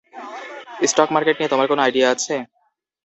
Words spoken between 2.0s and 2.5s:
আছে?